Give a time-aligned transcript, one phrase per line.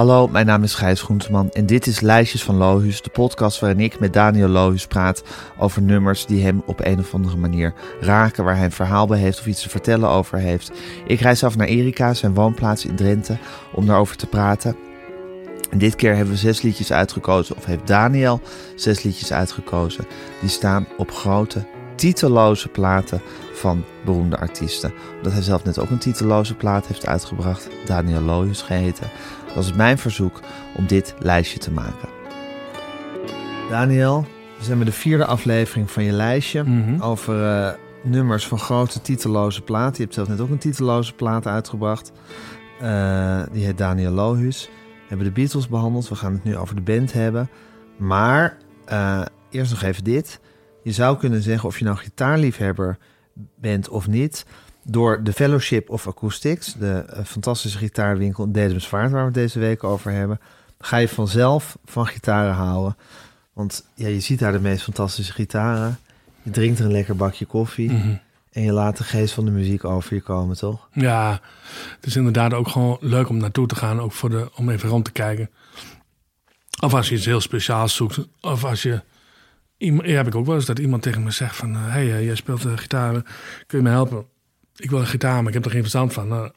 [0.00, 3.80] Hallo, mijn naam is Gijs Groenteman en dit is Lijstjes van Lohuus, de podcast waarin
[3.80, 5.22] ik met Daniel Lohuus praat
[5.58, 9.18] over nummers die hem op een of andere manier raken, waar hij een verhaal bij
[9.18, 10.72] heeft of iets te vertellen over heeft.
[11.06, 13.38] Ik reis af naar Erika, zijn woonplaats in Drenthe,
[13.72, 14.76] om daarover te praten.
[15.70, 18.40] En dit keer hebben we zes liedjes uitgekozen, of heeft Daniel
[18.74, 20.06] zes liedjes uitgekozen.
[20.40, 21.64] Die staan op grote,
[21.94, 23.22] titeloze platen
[23.52, 24.92] van beroemde artiesten.
[25.16, 29.10] Omdat hij zelf net ook een titeloze plaat heeft uitgebracht, Daniel Lohuus geheten,
[29.54, 30.40] was het mijn verzoek
[30.76, 32.08] om dit lijstje te maken.
[33.70, 34.26] Daniel,
[34.58, 37.00] we zijn bij de vierde aflevering van je lijstje Mhm.
[37.02, 37.72] over eh,
[38.02, 39.94] nummers van grote titeloze platen.
[39.96, 42.12] Je hebt zelf net ook een titeloze plaat uitgebracht.
[42.80, 44.64] Eh, die heet Daniel Lohuus.
[44.92, 46.08] We hebben de Beatles behandeld.
[46.08, 47.50] We gaan het nu over de band hebben.
[47.96, 50.40] Maar eh, eerst nog even dit.
[50.82, 52.98] Je zou kunnen zeggen of je nou gitaarliefhebber
[53.56, 54.44] bent of niet.
[54.82, 59.58] Door de Fellowship of Acoustics, de eh, fantastische gitaarwinkel in Dedemsvaart, waar we het deze
[59.58, 60.40] week over hebben,
[60.78, 62.96] ga je vanzelf van gitaren houden.
[63.52, 65.98] Want ja, je ziet daar de meest fantastische gitaren.
[66.42, 67.92] Je drinkt er een lekker bakje koffie.
[67.92, 68.14] Mhm.
[68.52, 70.88] En je laat de geest van de muziek over je komen, toch?
[70.92, 71.40] Ja,
[71.96, 74.88] het is inderdaad ook gewoon leuk om naartoe te gaan, ook voor de, om even
[74.88, 75.50] rond te kijken.
[76.80, 79.02] Of als je iets heel speciaals zoekt, of als je...
[79.76, 81.74] Ja, heb ik ook wel eens dat iemand tegen me zegt van...
[81.74, 83.12] Hé, hey, eh, jij speelt uh, gitaar,
[83.66, 84.24] kun je me helpen?
[84.80, 86.28] Ik wil een gitaar, maar ik heb er geen verstand van.
[86.28, 86.50] Nou,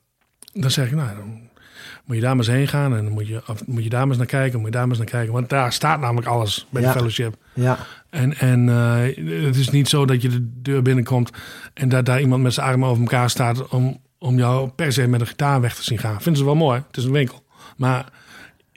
[0.54, 1.42] dan zeg ik, nou, dan
[2.06, 2.96] moet je daar maar eens heen gaan...
[2.96, 4.98] en dan moet je, moet je daar maar eens naar kijken, moet je daar maar
[4.98, 5.34] eens naar kijken.
[5.34, 6.88] Want daar staat namelijk alles bij Ja.
[6.88, 7.36] de fellowship.
[7.54, 7.78] Ja,
[8.10, 11.30] En, en eh, het is niet zo dat je de deur binnenkomt
[11.74, 15.08] en dat daar iemand met zijn armen over elkaar staat om, om jou per se
[15.08, 16.22] met een gitaar weg te zien gaan.
[16.22, 17.44] Vinden ze wel mooi, het is een winkel.
[17.78, 18.06] Maar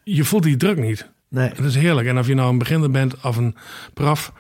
[0.05, 1.11] je voelt die druk niet.
[1.29, 1.49] nee.
[1.49, 2.09] Het is heerlijk.
[2.09, 3.57] En of je nou een beginner bent of een
[3.95, 4.33] prof,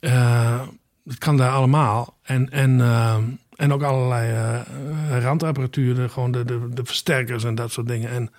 [0.00, 0.60] eh,
[1.04, 2.18] het kan daar allemaal.
[2.22, 3.16] En, en, eh,
[3.60, 8.10] en ook allerlei eh, randapparatuur, de- gewoon de, de, de versterkers en dat soort dingen.
[8.10, 8.30] En,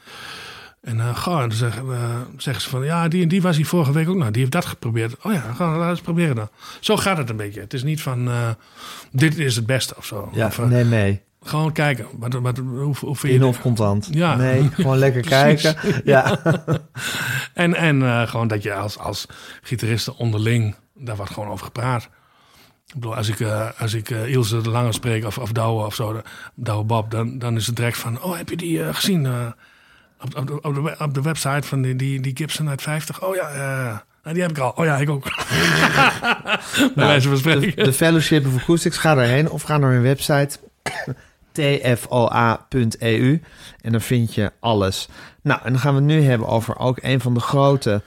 [0.82, 3.66] en eh, goh, dan zeggen, eh, zeggen ze van, ja, die en die was hier
[3.66, 4.32] vorige week ook nog.
[4.32, 5.16] Die heeft dat geprobeerd.
[5.24, 6.50] Oh ja, gaan we eens proberen dan.
[6.80, 7.60] Zo gaat het een beetje.
[7.60, 8.50] Het is niet van, eh,
[9.12, 10.30] dit is het beste of zo.
[10.34, 11.22] Ja, Of, eh, nee, mee.
[11.44, 12.06] Gewoon kijken.
[12.18, 14.08] Wat, wat, hoe, hoe vind In of contant.
[14.12, 14.36] Ja.
[14.36, 15.76] Nee, gewoon lekker kijken.
[16.04, 16.40] Ja.
[17.54, 19.26] En, en eh, gewoon dat je als, als
[19.62, 22.10] gitaristen onderling, daar wordt gewoon over gepraat.
[22.94, 25.86] Ik bedoel, als ik, eh, als ik eh, Ilse de Lange spreek of, of Douwe
[25.86, 26.22] of zo,
[26.56, 29.28] Douwe Bob, dan, dan is het direct van, oh, heb je die eh, gezien
[30.22, 32.82] op, op, de, op, de, we- op de website van die, die, die Gibson uit
[32.82, 33.24] 50?
[33.24, 34.70] Oh ja, eh, nou, die heb ik al.
[34.76, 35.24] Oh ja, ik ook.
[36.96, 40.58] Van De, de Fellowship of Acoustics, ga daarheen of ga naar hun website
[41.52, 43.42] tfoa.eu
[43.82, 45.08] en dan vind je alles.
[45.42, 48.02] Nou, en dan gaan we het nu hebben over ook een van de grote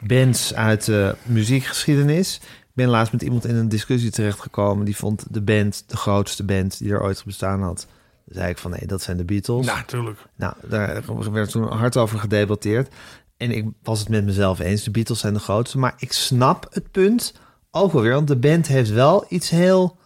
[0.00, 2.40] bands uit de muziekgeschiedenis.
[2.78, 6.78] Ben laatst met iemand in een discussie terechtgekomen die vond de band de grootste band
[6.78, 7.86] die er ooit bestaan had.
[8.24, 9.66] Dan zei ik van nee, dat zijn de Beatles.
[9.66, 10.18] Natuurlijk.
[10.36, 11.02] Nou, daar
[11.32, 12.94] werd toen hard over gedebatteerd.
[13.36, 14.82] En ik was het met mezelf eens.
[14.82, 15.78] De Beatles zijn de grootste.
[15.78, 17.34] Maar ik snap het punt
[17.70, 18.12] ook wel weer.
[18.12, 19.96] Want de band heeft wel iets heel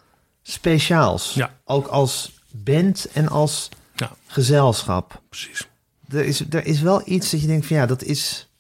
[0.43, 1.35] speciaals.
[1.35, 1.51] Ja.
[1.65, 5.23] Ook als band en als Ja, gezelschap.
[5.29, 5.69] precies.
[6.09, 8.52] Er is, er is wel iets dat je denkt van ja, dat is...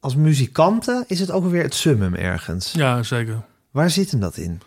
[0.00, 2.72] Als muzikanten is het ook weer het summum ergens.
[2.72, 3.42] Ja, zeker.
[3.70, 4.60] Waar zit hem dat in?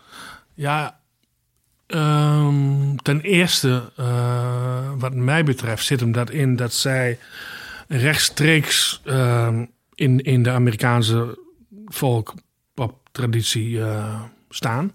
[0.54, 0.98] Ja,
[1.86, 7.18] ehm, ten eerste, eh, wat mij betreft, zit hem dat in dat zij
[7.88, 11.38] rechtstreeks ehm, in, in de Amerikaanse
[11.86, 14.92] folk-pop-traditie eh, staan.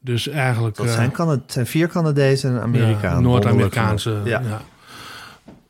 [0.00, 0.76] Dus eigenlijk.
[0.76, 3.14] Dat eh, zijn, het zijn vier Canadezen en een Amerikaan.
[3.14, 4.20] ja, Noord-Amerikaanse.
[4.24, 4.40] Ja.
[4.40, 4.60] Ja.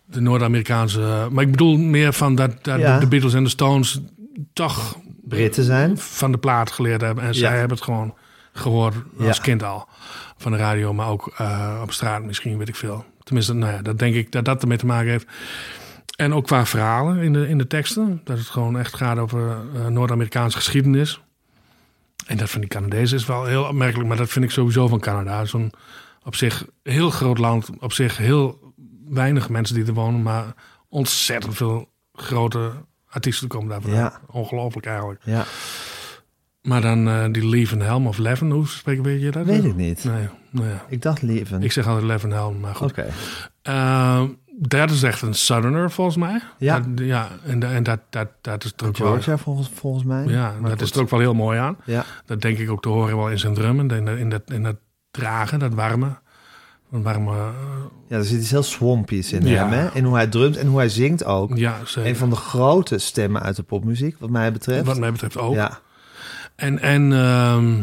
[0.06, 1.28] De Noord-Amerikaanse.
[1.30, 2.98] Maar ik bedoel meer van dat, dat Ja.
[2.98, 4.00] de Beatles en de Stones
[4.52, 5.98] toch Britten zijn.
[5.98, 7.24] van de plaat geleerd hebben.
[7.24, 7.38] En Ja.
[7.38, 8.14] zij hebben het gewoon
[8.52, 9.42] gehoord als Ja.
[9.42, 9.88] kind al.
[10.36, 13.04] Van de radio, maar ook eh, op straat misschien, weet ik veel.
[13.22, 15.26] Tenminste, nou ja, dat denk ik dat dat ermee te maken heeft.
[16.16, 18.20] En ook qua verhalen in de, in de teksten.
[18.24, 21.20] Dat het gewoon echt gaat over eh, Noord-Amerikaanse geschiedenis.
[22.26, 24.08] En dat van die Canadezen is wel heel opmerkelijk.
[24.08, 25.44] Maar dat vind ik sowieso van Canada.
[25.44, 25.72] Zo'n
[26.22, 27.70] op zich heel groot land.
[27.80, 28.72] Op zich heel
[29.08, 30.22] weinig mensen die er wonen.
[30.22, 30.54] Maar
[30.88, 32.72] ontzettend veel grote
[33.08, 34.00] artiesten komen daar vandaan.
[34.00, 34.20] Ja.
[34.30, 35.20] Ongelooflijk eigenlijk.
[35.24, 35.44] Ja,
[36.62, 39.46] Maar dan eh, die Leven Helm of Leven, hoe weet je dat?
[39.46, 40.04] weet ik niet.
[40.04, 40.84] Nee, nou ja.
[40.88, 41.62] Ik dacht Leven.
[41.62, 42.90] Ik zeg altijd Leven Helm, maar goed.
[42.90, 43.06] Oké.
[43.62, 44.22] Eh,
[44.58, 46.40] dat is echt een Southerner volgens mij.
[46.58, 46.80] Ja.
[46.80, 49.38] Dat- ja en, da- en dat, dat, dat is er ook wel...
[49.38, 50.24] Volgens, volgens mij.
[50.26, 50.80] Ja, Maar dat goed.
[50.80, 51.76] is er ook wel heel mooi aan.
[51.84, 53.90] Ja, Dat denk ik ook te horen wel in zijn drummen.
[53.90, 54.76] In, dat- in, dat, in dat
[55.10, 56.22] dragen, dat warme.
[57.02, 57.48] Warme eh,
[58.08, 59.68] ja, er zit iets heel swampies in Ja.
[59.68, 59.78] hem.
[59.78, 59.88] Hè?
[59.94, 61.56] In hoe hij drumt en hoe hij zingt ook.
[61.56, 62.10] ja, zeker.
[62.10, 64.84] Een van de grote stemmen uit de popmuziek, wat mij betreft.
[64.86, 65.54] Wat mij betreft ook.
[65.54, 65.78] Ja,
[66.56, 67.74] En, en ehm,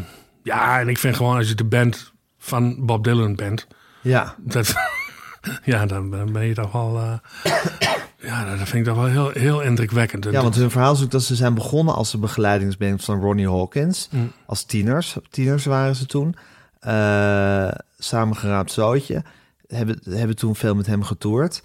[0.43, 3.67] ja, en ik vind gewoon als je de band van Bob Dylan bent...
[4.01, 4.73] ja, Dat,
[5.63, 6.97] ja, dan ben ben je toch wel.
[6.97, 7.53] eh,
[8.23, 10.23] Ja, dat vind ik toch wel heel, heel indrukwekkend.
[10.31, 13.49] Ja, want hun verhaal is ook dat ze zijn begonnen als de begeleidingsband van Ronnie
[13.49, 14.07] Hawkins.
[14.11, 14.31] Mm.
[14.45, 15.17] Als tieners.
[15.29, 16.35] Tieners waren ze toen.
[16.79, 17.67] Eh
[18.03, 19.23] samengeraapt zootje.
[19.67, 21.63] Hebben, hebben toen veel met hem getoerd.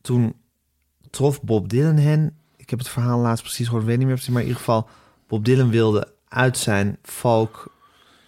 [0.00, 0.34] Toen
[1.10, 2.36] trof Bob Dylan hen.
[2.56, 4.32] Ik heb het verhaal laatst precies gehoord, weet niet meer precies.
[4.32, 4.88] Maar in ieder geval,
[5.28, 7.74] Bob Dylan wilde uit zijn folk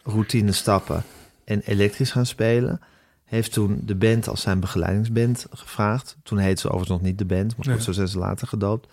[0.03, 1.03] routine stappen
[1.45, 2.81] en elektrisch gaan spelen.
[3.25, 6.17] Heeft toen de band als zijn begeleidingsband gevraagd.
[6.23, 8.89] Toen heette ze overigens nog niet de band, maar goed, zo zijn ze later gedoopt.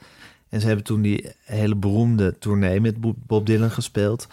[0.50, 4.28] En ze hebben toen die hele beroemde tournee met Bo- Bob Dylan gespeeld.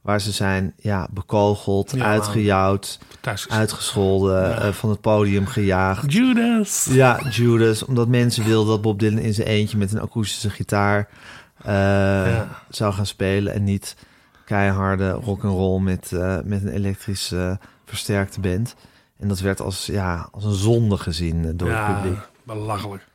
[0.00, 2.04] Waar ze zijn ja, bekogeld, Ja.
[2.04, 2.98] uitgejouwd.
[3.48, 4.58] Uitgescholden, Ja.
[4.58, 6.12] eh, van het podium gejaagd.
[6.12, 6.86] Judas.
[6.90, 7.84] Ja, Judas.
[7.84, 11.08] Omdat mensen wilden dat Bob Dylan in zijn eentje met een akoestische gitaar
[11.62, 12.48] eh, Ja.
[12.68, 13.52] zou gaan spelen.
[13.54, 13.96] En niet
[14.44, 17.32] keiharde rock and roll met, eh, met een elektrisch
[17.86, 18.74] versterkte band.
[19.18, 22.18] En dat werd als, ja, als een zonde gezien door het publiek.
[22.42, 23.06] belachelijk.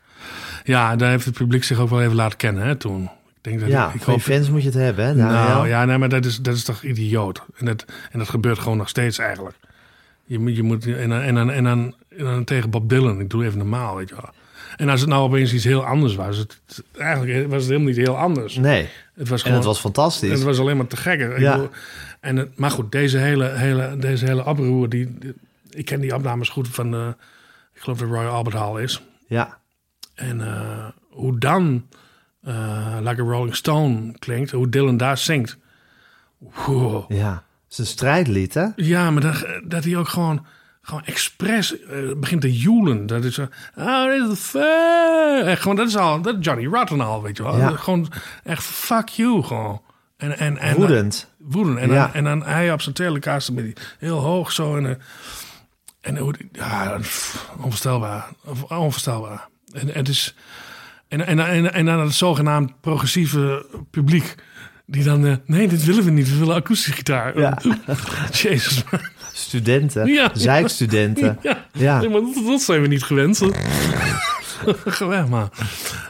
[0.64, 3.04] Ja, daar heeft het publiek zich ook wel even laten kennen hè, toen.
[3.04, 3.10] Ik
[3.50, 5.14] denk dat Ja, ik, ik hoop fans moet je het hebben, hè?
[5.14, 7.42] Nou ja, nee, maar dat is, dat is toch idioot.
[7.58, 9.56] En dat, en dat gebeurt gewoon nog steeds eigenlijk.
[10.26, 13.20] Je, moet- je moet, en, dan- en, dan, en, dan, en dan tegen Bob Dylan,
[13.20, 14.30] ik doe even normaal, weet je wel.
[14.78, 16.60] En als het nou opeens iets heel anders was, het,
[16.98, 18.56] eigenlijk was het helemaal niet heel anders.
[18.56, 20.30] Nee, Het was en gewoon, het was fantastisch.
[20.32, 21.32] het was alleen maar te gekker.
[21.34, 21.52] Ik Ja.
[21.52, 21.70] bedoel,
[22.20, 25.34] en het, maar goed, deze hele, hele, deze hele oproer, die, die-
[25.70, 27.16] ik ken die opnames goed van de,
[27.74, 29.02] ik geloof dat Royal Albert Hall is.
[29.28, 29.58] Ja,
[30.16, 31.88] En eh, hoe dan
[32.44, 35.58] eh Like a Rolling Stone klinkt, hoe Dylan daar zingt.
[36.38, 37.12] Wow.
[37.12, 37.44] ja.
[37.78, 38.66] Een strijdlied, hè?
[38.76, 40.46] Ja, maar dat, dat hij ook gewoon,
[40.82, 43.06] gewoon expres eh, begint te joelen.
[43.06, 45.46] Dat is zo, oh, dit is fair.
[45.48, 47.58] Echt gewoon, dat is al, dat is Johnny Rotten al, weet je wel.
[47.58, 47.70] Ja.
[47.70, 48.08] Gewoon
[48.44, 49.82] echt fuck you, gewoon.
[50.18, 51.30] En, en, en, Woedend.
[51.40, 51.78] woedend.
[51.78, 52.04] En, Ja.
[52.06, 54.78] dan, en dan hij op zijn telecaster met die heel hoog zo.
[54.78, 54.96] En, eh,
[56.02, 57.00] en hoe ja,
[57.58, 58.28] onvoorstelbaar.
[58.68, 59.48] Onvoorstelbaar.
[59.72, 60.36] En het is.
[61.08, 64.36] En, en, en, en dan het zogenaamd progressieve publiek.
[64.86, 66.30] Die dan, eh, nee, dit willen we niet.
[66.30, 67.40] We willen akoestische gitaar.
[67.40, 67.58] Ja.
[68.42, 68.84] Jezus.
[69.34, 70.30] Studenten, Ja.
[70.34, 71.38] zeikstudenten.
[71.42, 72.00] Ja, Ja.
[72.00, 73.42] Nee, maar dat, dat zijn we niet gewend.
[74.86, 75.50] Geweldig, man.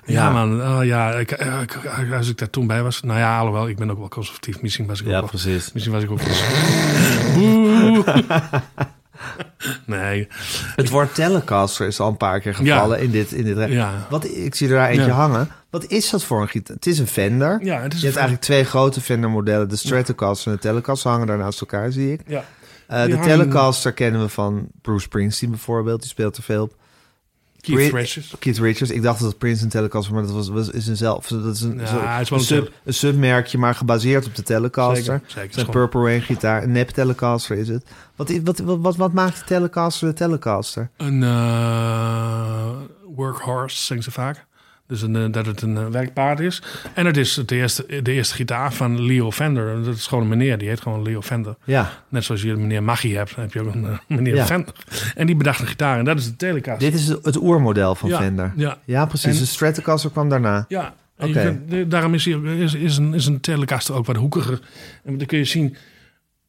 [0.06, 0.30] Ja, Ja.
[0.31, 0.62] man.
[0.62, 3.02] Oh, ja, ik, eh, ik- als ik daar toen bij was.
[3.02, 4.62] Nou ja, alhoewel, ik ben ook wel conservatief.
[4.62, 5.28] Misschien was ik ook Ja, wel.
[5.30, 5.72] precies.
[5.74, 6.20] Misschien was ik ook.
[9.86, 10.28] nee.
[10.75, 13.31] Het woord Telecaster is al een paar keer gevallen in dit.
[13.31, 14.08] In dit Ja.
[14.10, 15.12] Wat, ik zie er daar eentje Ja.
[15.14, 15.48] hangen.
[15.70, 16.75] Wat is dat voor een gitaar?
[16.75, 17.60] Het is een Fender.
[17.64, 19.70] Ja, het is je hebt eigenlijk twee grote Fender-modellen.
[19.70, 22.22] De Stratocaster en de Telecaster hangen daar naast elkaar, zie ik.
[22.28, 22.44] Ja.
[22.88, 26.00] Eh, de hangen- Telecaster kennen we van Bruce Springsteen bijvoorbeeld.
[26.02, 26.75] Die speelt er veel op.
[27.63, 28.36] Keith Richards.
[28.39, 28.92] Keith Richards.
[28.94, 31.27] Ik dacht dat het Prince een Telecaster was, maar dat was, was is een zelf.
[31.27, 34.44] Dat is een, Ja, zo- is een, een sub, een submerkje, maar gebaseerd op de
[34.44, 35.04] Telecaster.
[35.04, 35.54] Zeker, zeker.
[35.54, 37.86] Zijn Purple Rain gitaar, een nep Telecaster is het.
[38.15, 40.89] Wat, wat, wat, wat, wat maakt de Telecaster de Telecaster?
[40.98, 42.69] Een eh,
[43.15, 44.45] workhorse, zingt ze vaak.
[44.88, 46.62] Dus een, eh, dat het een eh, werkpaard is.
[46.94, 49.83] En het is de eerste, de eerste gitaar van Leo Fender.
[49.83, 51.56] Dat is gewoon een meneer, die heet gewoon Leo Fender.
[51.63, 54.45] Ja, Net zoals je een meneer Maggie hebt, heb je ook een eh, meneer Ja.
[54.45, 54.74] Fender.
[55.15, 56.91] En die bedacht een gitaar en dat is de Telecaster.
[56.91, 58.53] dit is het oermodel van ja, Fender.
[58.56, 59.33] Ja, Ja, precies.
[59.33, 60.65] En- de Stratocaster kwam daarna.
[60.68, 60.94] ja.
[61.18, 61.62] Oké.
[61.88, 64.59] daarom is, ook- is, is, een, is een Telecaster ook wat hoekiger.
[65.03, 65.75] En dan kun je zien,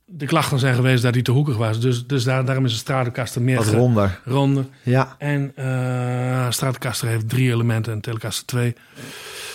[0.06, 1.80] de klachten zijn geweest dat hij te hoekig was.
[1.80, 4.20] Dus, dus daar, daarom is een Stratocaster meer Wat ronder.
[4.24, 4.64] ronder.
[4.82, 5.14] Ja.
[5.18, 8.74] En eh Stratocaster heeft drie elementen en Telecaster twee.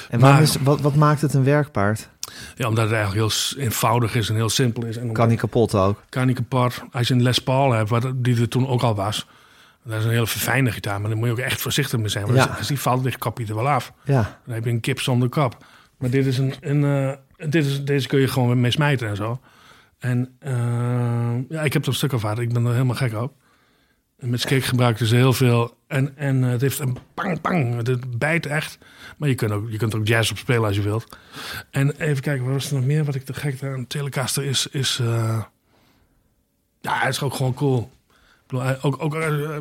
[0.10, 2.10] En Maar- is, wat, wat maakt het een werkpaard?
[2.56, 4.96] Ja, omdat het eigenlijk heel eenvoudig is en heel simpel is.
[4.96, 6.04] En omdat- Kan niet kapot ook.
[6.10, 6.82] kan niet kapot.
[6.92, 9.28] Als je een Les Paul hebt, wat, die er toen ook al was.
[9.84, 12.26] Dat is een hele verfijnde gitaar, maar daar moet je ook echt voorzichtig mee zijn.
[12.26, 12.44] Want Ja.
[12.46, 13.94] als, als die valt, ligt kap je er wel af.
[14.04, 14.40] Ja.
[14.46, 15.66] Dan heb je een kip zonder kap.
[15.98, 16.84] Maar dit is een, een
[17.38, 19.40] eh, dit is, deze kun je gewoon mee smijten en zo.
[20.00, 23.34] En eh, ja, ik heb er een stuk af Ik ben er helemaal gek op.
[24.20, 25.78] En met skate gebruikten ze heel veel.
[25.88, 27.88] En, en eh, het heeft een pang, pang.
[27.88, 28.78] Het bijt echt.
[29.18, 31.18] Maar je kunt, ook, je kunt ook jazz op spelen als je wilt.
[31.72, 33.04] En even kijken, wat was er nog meer?
[33.04, 34.68] Wat ik te gek aan Telecaster is...
[34.68, 35.44] is eh,
[36.82, 37.92] ja, het is ook gewoon cool.
[38.82, 39.12] Ook, ook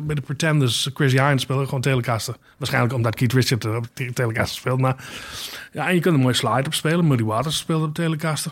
[0.05, 2.35] bij de Pretenders, Chris Hines speelde gewoon Telecaster.
[2.57, 4.79] Waarschijnlijk omdat Keith Richards op Telecaster speelt.
[4.79, 5.09] Maar
[5.71, 7.07] ja, en je kunt er mooi slide op spelen.
[7.07, 8.51] Muddy Waters speelde op Telecaster.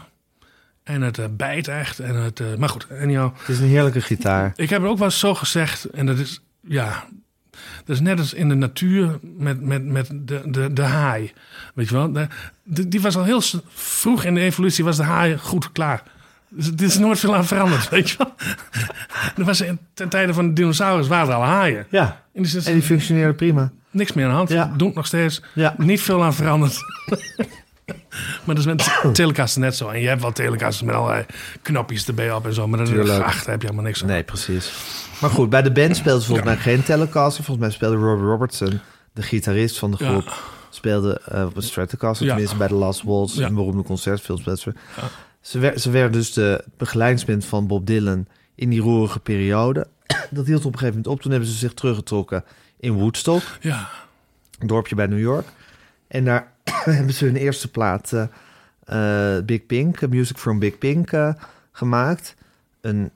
[0.88, 2.00] En het eh, bijt echt.
[2.00, 3.32] En het, eh, maar goed, anyhow.
[3.39, 4.53] Het is een heerlijke gitaar.
[4.56, 5.84] Ik heb het ook wel eens zo gezegd.
[5.86, 7.06] En dat is, ja...
[7.86, 11.34] Dat is net als in de natuur met, met, met de, de, de haai.
[11.74, 12.12] Weet je wel?
[12.12, 12.27] De,
[12.63, 13.41] de- die was al heel
[13.74, 16.03] vroeg in de evolutie was de haai goed klaar.
[16.50, 18.34] Dus er is nooit veel aan veranderd, weet je wel?
[19.38, 21.86] Er was in, ten tijde van de dinosaurus waren er al haaien.
[21.89, 22.22] Ja.
[22.34, 23.72] En En die functioneerde prima.
[23.91, 24.50] niks meer aan de hand.
[24.50, 24.74] Ja.
[24.77, 25.41] Doet nog steeds.
[25.53, 25.75] Ja.
[25.77, 26.77] Niet veel aan veranderd.
[28.46, 29.88] maar dat is met telecaster net zo.
[29.89, 31.25] En je hebt wel telecasters met allerlei
[31.62, 32.67] knopjes erbij op en zo.
[32.67, 33.24] Maar dat Tuurlijk.
[33.24, 34.08] ach, daar heb je helemaal niks aan.
[34.08, 34.72] Nee, precies.
[35.22, 37.44] Maar goed, bij de band speelde ze volgens mij geen Telecaster.
[37.44, 38.79] Volgens mij speelde Robbie Robertson,
[39.13, 40.10] de gitarist van de Ja.
[40.10, 42.32] groep, speelde eh, op een Stratocaster, Ja.
[42.32, 43.46] tenminste bij de Last Waltz, Ja.
[43.48, 44.41] een beroemde concertfilm.
[45.41, 49.88] Ze, werd, ze werd dus de begeleidingsband van Bob Dylan in die roerige periode.
[50.29, 51.22] Dat hield op een gegeven moment op.
[51.22, 52.44] Toen hebben ze zich teruggetrokken
[52.79, 53.89] in Woodstock, Ja,
[54.60, 55.48] een dorpje bij New York.
[56.08, 60.78] En daar hebben ze hun eerste plaat, eh, eh, Big Pink, eh, Music from Big
[60.78, 61.12] Pink,
[61.72, 62.36] gemaakt.
[62.82, 63.12] Een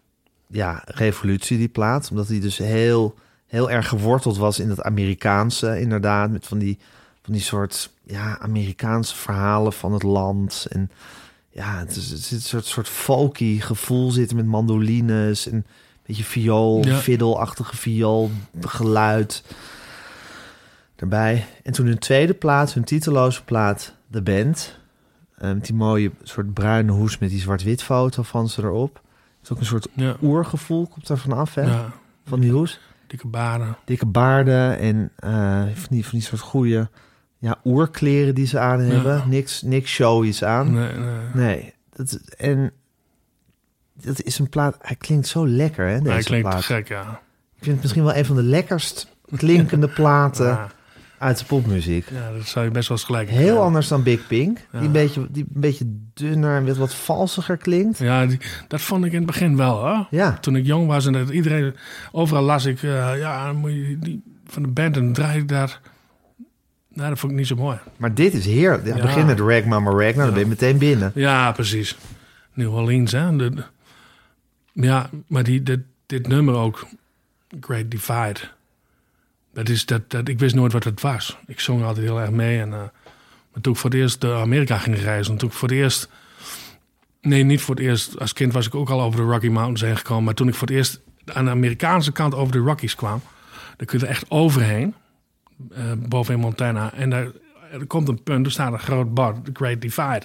[0.48, 2.10] ja, revolutie, die plaat.
[2.10, 3.16] Omdat die dus heel,
[3.48, 6.32] heel erg geworteld was in het Amerikaanse, inderdaad.
[6.32, 6.78] Met van die,
[7.24, 10.66] van die soort ja, Amerikaanse verhalen van het land.
[10.70, 10.92] En
[11.50, 15.66] ja, het, is, zit een soort, soort folky gevoel zitten met mandolines en een
[16.06, 16.98] beetje viool, Ja.
[16.98, 19.44] fiddle-achtige viool, geluid
[21.02, 21.46] erbij.
[21.64, 24.80] En toen hun tweede plaat, hun titeloze plaat, The Band.
[25.38, 28.94] met die mooie soort bruine hoes met die zwart-wit foto van ze erop.
[28.94, 31.62] Het is ook een soort ja, oergevoel, komt er vanaf, hè?
[31.62, 31.92] ja.
[32.26, 32.80] Van die hoes.
[33.08, 33.78] Dikke baden.
[33.86, 36.90] Dikke baarden en eh, van, die, van die soort goede
[37.38, 39.16] ja, oerkleren die ze aan hebben.
[39.16, 39.26] Ja.
[39.26, 40.74] Niks, niks showies aan.
[40.74, 41.20] Nee, nee.
[41.34, 42.72] Nee, dat, en
[43.94, 44.78] dat is een plaat.
[44.82, 46.00] Hij klinkt zo lekker, hè?
[46.00, 46.64] Deze Hij klinkt plaat.
[46.64, 47.02] gek, ja.
[47.56, 50.60] Ik vind het misschien wel een van de lekkerst klinkende platen
[51.22, 52.10] uit de popmuziek.
[52.12, 54.78] ja, dat zou je best wel eens gelijk Heel anders dan Big Pink, Ja.
[54.80, 57.98] die, een beetje, die een beetje dunner en wat- wat valsiger klinkt.
[57.98, 60.08] Ja, die- dat vond ik in het begin wel, hoor.
[60.10, 61.76] Ja, Toen ik jong was en dat iedereen...
[62.12, 65.48] Overal las ik, eh, ja, dan moet je die, van de band en draai ik
[65.48, 65.80] daar...
[66.94, 67.78] Nou, dat vond ik niet zo mooi.
[67.98, 68.86] maar dit is heerlijk.
[68.86, 69.02] Ja, Ja.
[69.02, 71.12] Begin met Rag Mama Rag, nou, dan ben je meteen binnen.
[71.16, 71.98] Ja, precies.
[72.54, 73.36] New Orleans, hè.
[73.36, 73.64] De, de-
[74.74, 76.88] ja, maar die, dit, dit nummer ook,
[77.60, 78.40] Great Divide.
[79.54, 81.38] Dat is, dat, dat, ik wist nooit wat het was.
[81.48, 82.60] Ik zong altijd heel erg mee.
[82.60, 82.80] En, eh,
[83.52, 85.38] maar toen ik voor het eerst naar Amerika ging reizen...
[85.38, 86.10] toen ik voor het eerst...
[87.22, 88.20] Nee, niet voor het eerst.
[88.20, 90.24] Als kind was ik ook al over de Rocky Mountains heen gekomen.
[90.24, 93.22] Maar toen ik voor het eerst aan de Amerikaanse kant over de Rockies kwam...
[93.78, 94.96] dan kun je er echt overheen.
[95.72, 96.94] eh, boven in Montana.
[96.94, 97.28] En daar,
[97.72, 100.24] er komt een punt, er staat een groot bord, de Great Divide.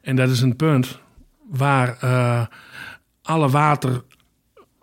[0.00, 0.98] En dat is een punt
[1.50, 2.46] waar eh,
[3.22, 4.02] alle water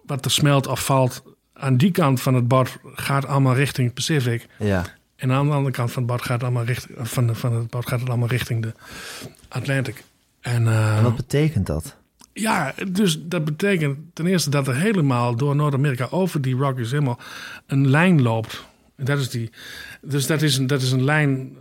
[0.06, 1.24] wat er smelt of valt...
[1.62, 4.48] aan die kant van het bord gaat allemaal richting Pacific.
[4.58, 7.54] Ja, En aan de andere kant van het bord gaat, allemaal richting, van, de, van
[7.54, 8.74] het bord gaat het allemaal richting de
[9.48, 10.04] Atlantic.
[10.42, 12.00] En, eh, en wat betekent dat?
[12.34, 17.20] ja, dus dat betekent ten eerste dat er helemaal door Noord-Amerika over die Rockies helemaal
[17.66, 18.66] een lijn loopt.
[18.96, 19.50] En dat is die.
[20.02, 21.58] Dus dat is een, dat is een lijn.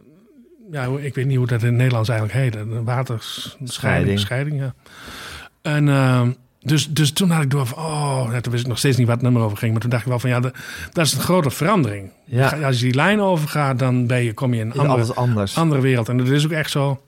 [0.71, 2.55] Ja, ik weet niet hoe dat in het Nederlands eigenlijk heet.
[2.55, 3.71] Een waterscheiding.
[3.71, 4.21] Scheiding.
[4.21, 4.75] Scheiding, ja.
[5.63, 8.79] En ehm, dus, dus toen had ik door van, oh, ja, toen wist ik nog
[8.79, 9.73] steeds niet waar het nummer over ging.
[9.73, 12.11] Maar toen dacht ik wel van, ja, dat is een grote verandering.
[12.25, 12.49] Ja.
[12.65, 15.57] Als je die lijn overgaat, dan ben je, kom je in een andere, anders?
[15.57, 16.09] andere wereld.
[16.09, 17.03] En dat is ook echt zo.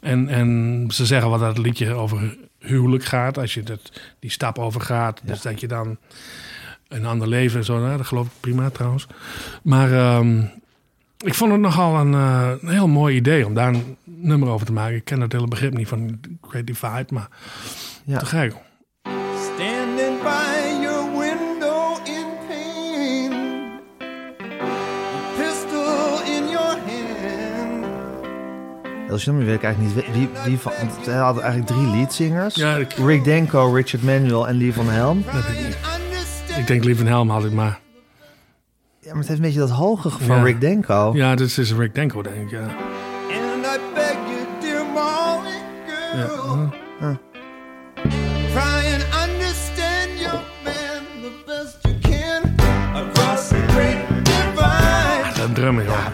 [0.00, 3.38] En, en ze zeggen wel dat het liedje over huwelijk gaat.
[3.38, 5.20] Als je dat, die stap overgaat.
[5.24, 5.96] Dus dat je dan
[6.88, 7.78] een ander leven en zo.
[7.80, 9.06] Nou, dat geloof ik prima trouwens.
[9.62, 10.40] Maar ehm,
[11.24, 14.66] ik vond het nogal een, eh, een heel mooi idee om daar een nummer over
[14.66, 14.96] te maken.
[14.96, 17.28] Ik ken het hele begrip niet van Great Divide, maar
[18.04, 18.18] Ja.
[18.18, 18.54] te gek.
[29.12, 30.72] Als je nummer weet ik eigenlijk niet wie, wie van.
[30.80, 34.88] Want hij had eigenlijk drie leadzingers: Ja, ik, Rick Denko, Richard Manuel en Lee van
[34.88, 35.24] Helm.
[35.32, 36.58] dat weet ik niet.
[36.58, 37.80] Ik denk Lieve Helm had ik maar.
[39.00, 40.42] Ja, maar het heeft een beetje dat hoge van Ja.
[40.42, 41.10] Rick Denko.
[41.14, 42.50] Ja, dit is Rick Denko, denk ik.
[42.50, 42.58] Ja.
[42.60, 45.56] and I beg you, dear Molly
[46.14, 46.26] Ja.
[46.26, 47.14] girl, hm.
[48.52, 52.54] try and understand your man the best you can
[52.94, 55.38] across the great divide.
[55.40, 56.06] Dat drummen, joh.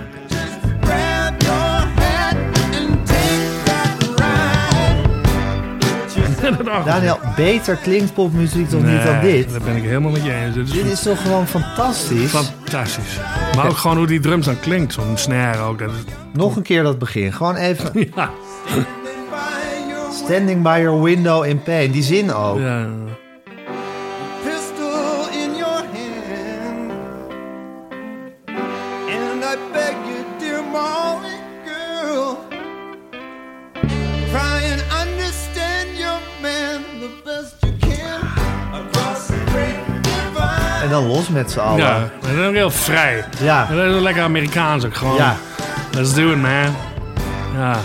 [6.85, 9.51] Daniel, beter klinkt popmuziek toch niet dan dit?
[9.51, 10.55] Daar ben ik helemaal met je eens.
[10.55, 12.31] Dit is Dit is toch gewoon fantastisch?
[12.31, 13.19] fantastisch.
[13.57, 14.93] Maar ook gewoon hoe die drums dan klinkt.
[14.93, 15.79] Zo'n snare ook.
[15.79, 17.33] Dat is, Nog een keer dat begin.
[17.33, 17.91] Gewoon even.
[18.17, 18.31] ja,
[20.25, 21.91] Standing by your window in pain.
[21.91, 22.59] Die zin ook.
[22.59, 22.87] ja.
[24.43, 26.93] pistol in your hand.
[29.11, 31.28] And I beg you, dear Molly
[40.89, 41.79] En dan los met z'n allen.
[41.79, 43.25] Ja, dat is ook heel vrij.
[43.41, 43.67] Ja.
[43.71, 45.17] Dat is lekker Amerikaans ook gewoon.
[45.17, 45.37] Ja.
[45.91, 46.75] Let's do it, man.
[47.57, 47.77] Ja.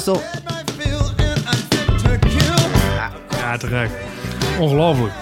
[0.00, 0.22] Is toch-.
[3.30, 3.90] Ja, te gek.
[4.58, 5.12] Ongelooflijk.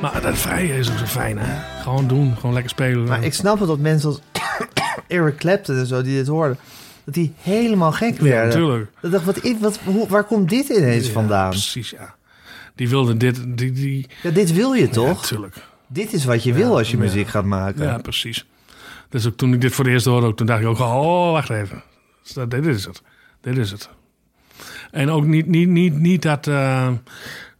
[0.00, 1.80] Maar dat vrije is ook zo fijn, hè?
[1.82, 3.04] Gewoon doen, gewoon lekker spelen.
[3.08, 4.20] Maar ik snap het dat mensen als
[5.08, 6.58] Eric Clapton en zo die dit hoorden,
[7.04, 8.48] dat die helemaal gek ja, werden.
[8.48, 8.90] natuurlijk.
[9.00, 11.50] Dat dacht, wat, wat, hoe, waar komt dit ineens Ja, vandaan?
[11.50, 12.14] Precies, ja.
[12.74, 14.06] Die wilde dit, die, die...
[14.22, 15.20] Ja, dit wil je Ja, toch?
[15.20, 15.54] natuurlijk.
[15.86, 17.02] dit is wat je wil als je ja.
[17.02, 17.84] muziek gaat maken.
[17.84, 18.46] Ja, precies.
[19.08, 21.32] Dus ook toen ik dit voor het eerst hoorde, ook, toen dacht ik ook, oh,
[21.32, 21.82] wacht even.
[22.22, 23.02] Dus dat- dit is het.
[23.40, 23.88] Dit is het.
[24.90, 26.92] En ook niet, niet, niet, niet dat, eh,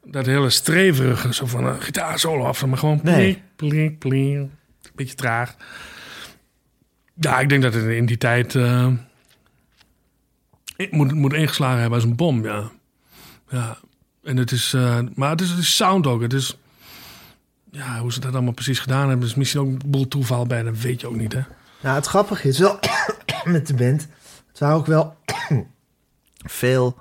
[0.04, 3.42] dat hele streverige, zo van een gitaar solo af, maar gewoon Nee.
[3.56, 4.50] plink, plink.
[4.94, 5.56] Beetje traag.
[7.14, 8.86] Ja, ik denk dat het in die tijd eh,
[10.76, 12.70] ik moet, moet ingeslagen hebben als een bom, ja.
[13.48, 13.78] Ja,
[14.22, 16.22] en het is, eh, maar het is, het is sound ook.
[16.22, 16.58] Het is,
[17.70, 20.62] ja, hoe ze dat allemaal precies gedaan hebben, is misschien ook een boel toeval bij,
[20.62, 21.40] dat weet je ook niet, hè?
[21.82, 22.78] Nou, het grappige is wel
[23.44, 24.08] met de band.
[24.48, 25.16] Het waren ook wel
[26.60, 26.98] veel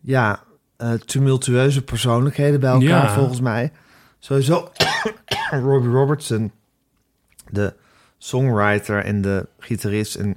[0.00, 0.42] ja,
[0.76, 3.14] eh, tumultueuze persoonlijkheden bij elkaar, Ja.
[3.14, 3.72] volgens mij.
[4.18, 4.70] Sowieso
[5.50, 6.52] Robbie Robertson,
[7.50, 7.74] de
[8.18, 10.36] songwriter en de gitarist en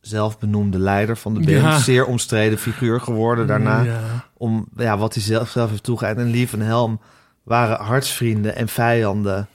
[0.00, 1.50] zelfbenoemde leider van de band.
[1.50, 1.78] Ja.
[1.78, 3.82] Zeer omstreden figuur geworden daarna.
[3.82, 4.00] Ja.
[4.32, 6.22] Om ja, wat hij zelf, zelf heeft toegegeven.
[6.22, 7.00] En Lief en Helm
[7.42, 9.48] waren hartsvrienden en vijanden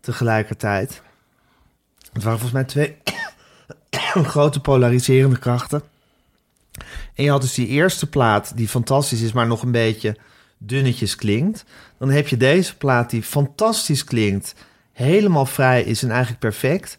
[0.00, 1.02] tegelijkertijd.
[2.12, 2.96] Het waren volgens mij twee
[4.32, 5.82] grote polariserende krachten.
[7.14, 10.16] En je had dus die eerste plaat die fantastisch is, maar nog een beetje
[10.58, 11.64] dunnetjes klinkt.
[11.98, 14.54] Dan heb je deze plaat die fantastisch klinkt,
[14.92, 16.98] helemaal vrij is en eigenlijk perfect.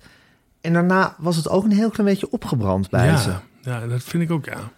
[0.61, 3.29] En daarna was het ook een heel klein beetje opgebrand bij ze.
[3.29, 4.71] Ja, ja, dat vind ik ook, ja.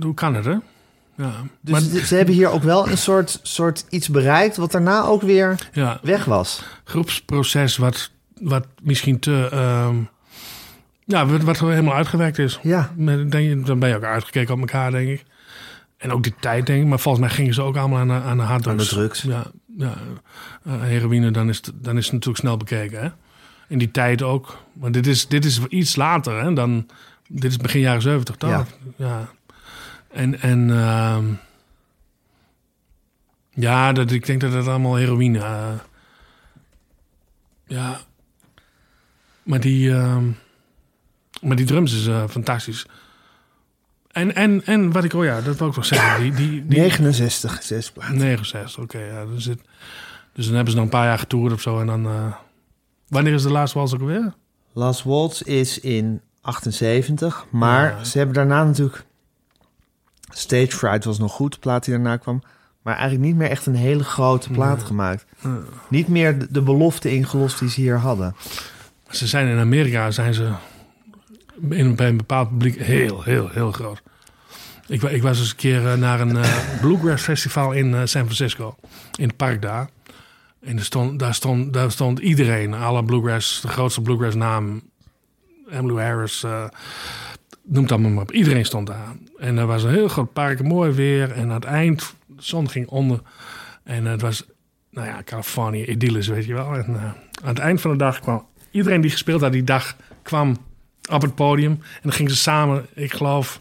[0.00, 0.56] Hoe kan het, hè?
[1.16, 1.32] Ja.
[1.60, 4.56] Dus maar, ze- hebben hier ook wel een soort, soort iets bereikt...
[4.56, 6.62] wat daarna ook weer ja, weg was.
[6.84, 9.48] groepsproces wat, wat misschien te...
[9.52, 9.96] ehm,
[11.04, 12.58] ja, wat, wat helemaal uitgewerkt is.
[12.62, 15.24] Ja, Denk je, dan ben je ook uitgekeken op elkaar, denk ik.
[15.96, 16.88] En ook die tijd, denk ik.
[16.88, 18.80] Maar volgens mij gingen ze ook allemaal aan de, aan de harddrugs.
[18.80, 19.22] Aan de drugs.
[19.22, 19.44] Ja,
[19.76, 19.94] ja.
[20.64, 23.08] Eh, heroïne, dan is, het, dan is het natuurlijk snel bekeken, hè?
[23.68, 24.62] In die tijd ook.
[24.72, 26.52] Maar dit is, dit is iets later, hè?
[26.52, 26.86] Dan,
[27.28, 28.50] dit is begin jaren zeventig, toch?
[28.50, 28.66] Ja.
[28.96, 29.30] ja.
[30.10, 31.24] En, en ehm,
[33.50, 35.38] ja, dat, ik denk dat het allemaal heroïne...
[35.38, 35.72] eh,
[37.66, 38.00] ja.
[39.42, 39.92] Maar die...
[39.94, 40.24] ehm,
[41.42, 42.86] maar die drums is eh, fantastisch.
[44.10, 46.20] En, en, en wat ik, oh ja, dat wil ik nog zeggen.
[46.22, 48.10] Die, die, die, 69, zes plaat.
[48.12, 48.98] 69, oké.
[48.98, 49.60] ja, dus, het,
[50.32, 51.80] dus dan hebben ze nog een paar jaar getoerd of zo.
[51.80, 52.32] En dan, eh,
[53.08, 54.32] wanneer is de laatste wals ook alweer?
[54.72, 57.46] Last Waltz is in 78.
[57.50, 58.04] Maar Ja.
[58.04, 59.04] ze hebben daarna natuurlijk...
[60.34, 62.42] Stage Fright was nog goed, de plaat die daarna kwam.
[62.82, 65.24] Maar eigenlijk niet meer echt een hele grote plaat gemaakt.
[65.88, 68.36] Niet meer de belofte ingelost die ze hier hadden.
[69.10, 70.50] Ze zijn in Amerika, zijn ze
[71.70, 74.02] in bij een bepaald publiek heel, heel, heel groot.
[74.86, 78.24] Ik, ik was eens een keer eh, naar een eh, bluegrass festival in eh, San
[78.24, 78.76] Francisco.
[79.18, 79.88] In het park daar.
[80.60, 84.82] En er stond, daar, stond, daar stond iedereen, alle bluegrass, de grootste bluegrass naam.
[85.70, 86.64] Emmylou Harris, eh
[87.64, 88.32] noem allemaal maar op.
[88.32, 89.16] Iedereen stond daar.
[89.38, 91.32] En er was een heel groot park, mooi weer.
[91.32, 93.20] En aan het eind, de zon ging onder.
[93.84, 94.44] En het was,
[94.90, 96.74] nou ja, Californië, idyllisch, weet je wel.
[96.74, 96.96] En
[97.42, 100.56] aan het eind van de dag kwam iedereen die gespeeld had die dag, kwam
[101.10, 101.72] op het podium.
[101.72, 103.60] En dan gingen ze samen, ik geloof,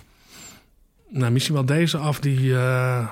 [1.10, 3.08] nou, misschien wel deze af, die, eh,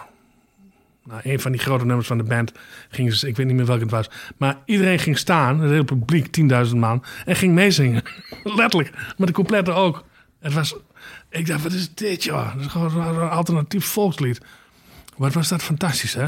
[1.03, 2.51] nou, een van die grote nummers van de band,
[2.89, 4.09] gingen ze, ik weet niet meer welke het was.
[4.37, 8.03] Maar iedereen ging staan, het hele publiek, 10.000 man, en ging meezingen.
[8.43, 10.03] Letterlijk, met de complete ook.
[10.39, 10.75] Het was,
[11.29, 12.53] ik dacht, wat is dit, joh?
[12.53, 14.41] Dat is gewoon een alternatief volkslied.
[15.17, 16.27] Wat was dat fantastisch, hè?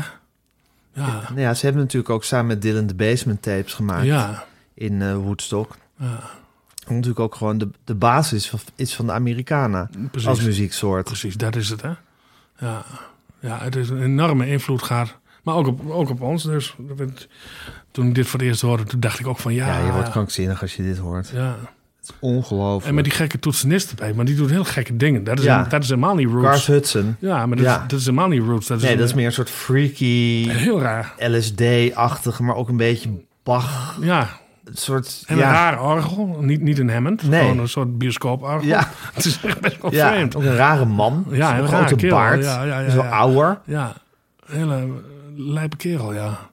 [0.93, 4.45] Ja, Nou ja, ze hebben natuurlijk ook samen met Dylan de Basement tapes gemaakt ja,
[4.73, 5.77] in eh, Woodstock.
[5.97, 6.29] ja,
[6.87, 10.29] Natuurlijk ook gewoon de, de basis van, is van de Americana precies.
[10.29, 11.03] als muzieksoort.
[11.05, 11.91] Precies, dat is het, hè?
[12.59, 12.83] Ja,
[13.39, 15.17] ja het is een enorme invloed gaat.
[15.43, 16.43] Maar ook op, ook op ons.
[16.43, 16.75] Dus
[17.91, 19.67] toen ik dit voor het eerst hoorde, toen dacht ik ook van ja.
[19.79, 21.29] Ja, je wordt krankzinnig als je dit hoort.
[21.33, 21.55] ja.
[22.01, 22.85] Het is ongelooflijk.
[22.87, 25.23] En met die gekke toetsenist erbij, maar die doet heel gekke dingen.
[25.23, 25.63] Dat is, Ja.
[25.63, 26.65] dat is helemaal niet Garth roots.
[26.67, 27.15] Hudson.
[27.19, 27.75] Ja, maar dat, Ja.
[27.81, 28.67] Is, dat is helemaal niet roots.
[28.67, 31.13] Dat is, Nee, een- dat is meer een soort freaky, heel raar.
[31.17, 33.09] LSD-achtig, maar ook een beetje
[33.43, 33.97] Bach.
[34.01, 36.37] Ja, Een soort, en ja, een raar orgel.
[36.39, 37.41] Niet, niet een Hammond, Nee.
[37.41, 38.67] gewoon een soort bioscooporgel.
[38.67, 38.87] Ja.
[39.13, 40.35] Het is echt best wel ja, vreemd.
[40.35, 41.25] ook een rare man.
[41.29, 42.17] Ja, een grote kerel.
[42.17, 42.43] baard.
[42.43, 43.09] Ja, ja, ja, Is wel ja.
[43.09, 43.59] ouder.
[43.65, 43.93] Ja,
[44.45, 44.87] een hele
[45.35, 46.49] lijpe kerel, ja.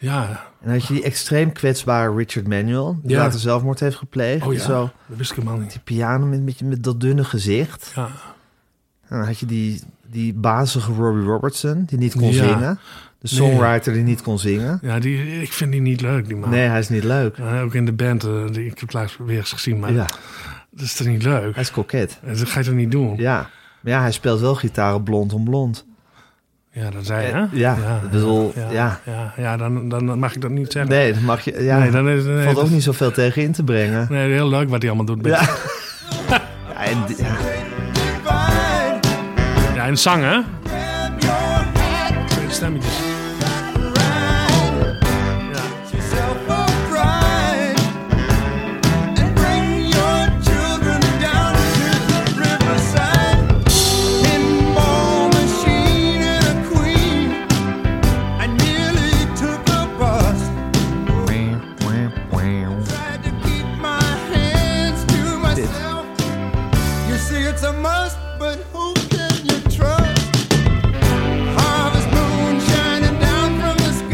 [0.00, 3.18] Ja, En dan had je die extreem kwetsbare Richard Manuel, die Ja.
[3.22, 4.46] later zelfmoord heeft gepleegd.
[4.46, 5.70] oh ja, Zo, dat wist ik helemaal niet.
[5.70, 7.92] die piano met, met, met dat dunne gezicht.
[7.94, 8.04] Ja,
[9.08, 12.48] En dan had je die, die bazige Robbie Robertson, die niet kon Ja.
[12.48, 12.78] zingen.
[13.20, 14.78] De songwriter die niet kon zingen.
[14.82, 16.50] ja die, ik vind die niet leuk, die man.
[16.50, 17.36] Nee, hij is niet leuk.
[17.36, 19.92] Ja, ook in de band, eh, die, ik heb het laatst weer eens gezien, maar
[19.92, 20.06] Ja,
[20.70, 21.54] dat is toch niet leuk?
[21.54, 22.18] hij is koket.
[22.26, 23.16] Dat ga je toch niet doen?
[23.16, 23.50] Ja.
[23.80, 25.86] Maar ja, hij speelt wel gitaren blond om blond.
[26.72, 27.40] Ja, dat zei je, hè?
[27.42, 28.70] Eh, ja, ik bedoel, ja.
[28.70, 29.00] ja.
[29.06, 30.90] Ja, ja, dan, dan mag ik dat niet zeggen.
[30.92, 31.62] Nee, dat mag je.
[31.62, 34.06] Ja, Nee, dan is- nee, valt ook niet zoveel tegen in te brengen.
[34.10, 35.26] Nee, heel leuk wat hij allemaal doet.
[35.26, 35.40] Ja.
[36.28, 36.42] ja.
[36.68, 37.36] Ja, en, ja.
[37.92, 40.38] Divide, en zang, hè?
[42.28, 43.07] Twee stemmetjes.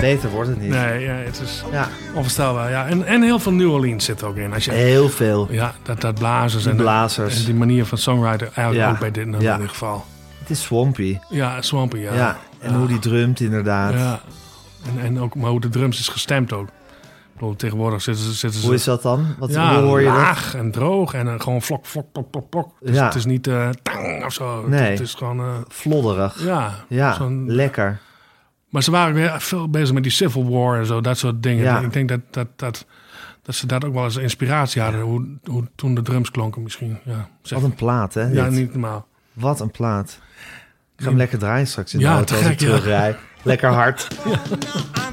[0.01, 0.71] Beter wordt het niet.
[0.71, 2.71] Nee, ja, het is Ja, onvoorstelbaar.
[2.71, 2.87] Ja.
[2.87, 4.53] En, en heel veel New Orleans zit er ook in.
[4.55, 5.49] Als je, heel veel.
[5.51, 7.39] ja, dat, dat blazers en, blazers.
[7.39, 8.91] en die manier van songwriter eigenlijk Ja.
[8.93, 10.05] ook bij dit nummer in ieder geval.
[10.39, 11.19] Het is swampy.
[11.29, 12.15] Ja, Swampy, ja.
[12.15, 13.93] Ja, en hoe die drumt inderdaad.
[13.93, 14.21] Ja.
[14.87, 16.69] En, en ook maar hoe de drums is gestemd ook.
[17.35, 18.33] Bedoel, tegenwoordig zitten ze...
[18.33, 19.35] Zitten ze Hoe is dat dan?
[19.39, 20.17] Wat, ja, hoe hoor je dat?
[20.17, 22.73] laag en droog en eh, gewoon vlok, vlok, plok, plok, plok.
[22.81, 23.05] Dus Ja.
[23.05, 24.61] Het is niet eh, tang of zo.
[24.61, 24.91] Het- Nee.
[24.91, 25.39] Het, is gewoon...
[25.41, 26.45] eh, Flodderig.
[26.45, 27.99] ja, Ja, zo'n- lekker.
[28.69, 31.63] Maar ze waren weer veel bezig met die Civil War en zo, dat soort dingen.
[31.65, 31.79] Ja.
[31.81, 32.87] Ik denk dat, dat, dat,
[33.43, 35.01] dat ze dat ook wel eens inspiratie hadden.
[35.01, 36.99] Hoe, hoe toen de drums klonken misschien.
[37.05, 37.59] Ja, zeg.
[37.59, 38.23] Wat een plaat, hè?
[38.23, 38.51] ja dit.
[38.53, 39.07] niet normaal.
[39.33, 40.19] Wat een plaat.
[40.97, 43.17] Ik ga hem lekker draaien straks in de Ja, auto als ik terugrij.
[43.43, 44.09] Lekker hard.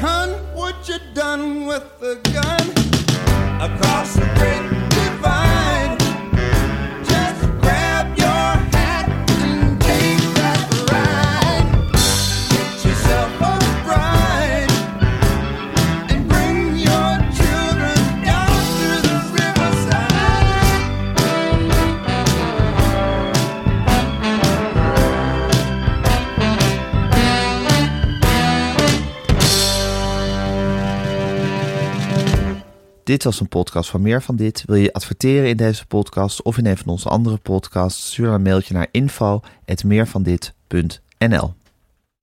[0.00, 2.64] hun, what you done with the gun?
[3.60, 4.79] Across the great
[33.10, 34.62] Dit was een podcast van Meer van Dit.
[34.66, 38.06] Wil je adverteren in deze podcast of in een van onze andere podcasts?
[38.06, 41.54] Stuur dan een mailtje naar info.meervandit.nl